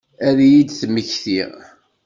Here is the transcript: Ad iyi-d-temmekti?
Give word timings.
Ad 0.27 0.37
iyi-d-temmekti? 0.45 1.41